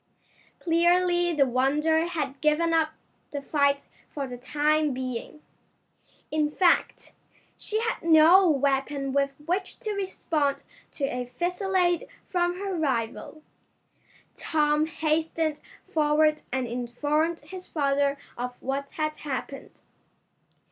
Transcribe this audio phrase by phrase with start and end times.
[0.59, 2.93] Clearly the Wonder had given up
[3.29, 5.43] the fight for the time being.
[6.31, 7.11] In fact,
[7.55, 13.43] she had no weapon with which to respond to a fusillade from her rival.
[14.35, 19.81] Tom hastened forward and informed his father of what had happened.